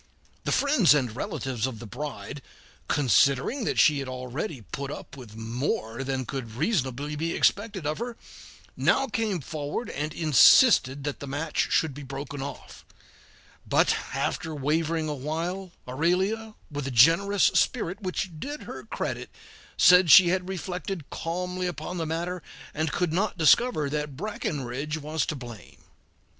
The 0.45 0.51
friends 0.51 0.95
and 0.95 1.15
relatives 1.15 1.67
of 1.67 1.77
the 1.77 1.85
bride, 1.85 2.41
considering 2.87 3.65
that 3.65 3.77
she 3.77 3.99
had 3.99 4.07
already 4.07 4.61
put 4.71 4.89
up 4.89 5.15
with 5.15 5.35
more 5.35 6.03
than 6.03 6.25
could 6.25 6.55
reasonably 6.55 7.15
be 7.15 7.35
expected 7.35 7.85
of 7.85 7.99
her, 7.99 8.17
now 8.75 9.05
came 9.05 9.41
forward 9.41 9.91
and 9.91 10.11
insisted 10.11 11.03
that 11.03 11.19
the 11.19 11.27
match 11.27 11.67
should 11.71 11.93
be 11.93 12.01
broken 12.01 12.41
off; 12.41 12.83
but 13.69 13.95
after 14.15 14.55
wavering 14.55 15.07
awhile, 15.07 15.71
Aurelia, 15.87 16.55
with 16.71 16.87
a 16.87 16.89
generous 16.89 17.43
spirit 17.53 18.01
which 18.01 18.31
did 18.39 18.63
her 18.63 18.81
credit, 18.85 19.29
said 19.77 20.09
she 20.09 20.29
had 20.29 20.49
reflected 20.49 21.11
calmly 21.11 21.67
upon 21.67 21.99
the 21.99 22.07
matter, 22.07 22.41
and 22.73 22.91
could 22.91 23.13
not 23.13 23.37
discover 23.37 23.87
that 23.87 24.17
Breckinridge 24.17 24.97
was 24.97 25.27
to 25.27 25.35
blame. 25.35 25.83